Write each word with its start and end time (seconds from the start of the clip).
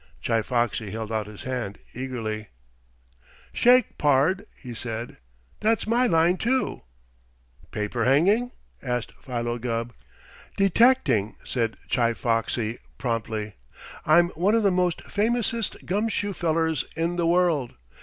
Chi 0.25 0.41
Foxy 0.41 0.89
held 0.89 1.11
out 1.11 1.27
his 1.27 1.43
hand 1.43 1.77
eagerly. 1.93 2.47
"Shake, 3.53 3.99
pard!" 3.99 4.47
he 4.59 4.71
asked. 4.71 5.11
"That's 5.59 5.85
my 5.85 6.07
line, 6.07 6.37
too." 6.37 6.81
"Paper 7.69 8.05
hanging?" 8.05 8.51
asked 8.81 9.11
Philo 9.21 9.59
Gubb. 9.59 9.93
"Detecting," 10.57 11.35
said 11.45 11.77
Chi 11.87 12.15
Foxy 12.15 12.79
promptly. 12.97 13.57
"I'm 14.03 14.29
one 14.29 14.55
of 14.55 14.63
the 14.63 14.71
most 14.71 15.03
famousest 15.03 15.85
gum 15.85 16.09
shoe 16.09 16.33
fellers 16.33 16.83
in 16.95 17.17
the 17.17 17.27
world. 17.27 17.75